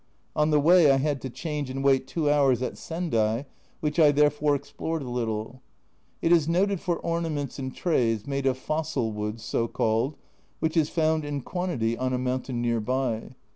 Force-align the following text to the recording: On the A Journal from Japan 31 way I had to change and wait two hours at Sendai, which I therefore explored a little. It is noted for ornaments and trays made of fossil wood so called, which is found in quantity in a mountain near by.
On 0.35 0.49
the 0.49 0.57
A 0.57 0.59
Journal 0.59 0.65
from 0.71 0.79
Japan 0.85 0.87
31 0.95 0.95
way 0.95 0.95
I 0.95 1.09
had 1.09 1.21
to 1.21 1.29
change 1.29 1.69
and 1.69 1.83
wait 1.83 2.07
two 2.07 2.27
hours 2.31 2.61
at 2.63 2.75
Sendai, 2.79 3.45
which 3.81 3.99
I 3.99 4.11
therefore 4.11 4.55
explored 4.55 5.03
a 5.03 5.07
little. 5.11 5.61
It 6.23 6.31
is 6.31 6.49
noted 6.49 6.79
for 6.79 6.97
ornaments 6.97 7.59
and 7.59 7.71
trays 7.71 8.25
made 8.25 8.47
of 8.47 8.57
fossil 8.57 9.11
wood 9.11 9.39
so 9.39 9.67
called, 9.67 10.17
which 10.57 10.75
is 10.75 10.89
found 10.89 11.23
in 11.23 11.41
quantity 11.41 11.93
in 11.93 12.13
a 12.13 12.17
mountain 12.17 12.63
near 12.63 12.79
by. 12.79 13.35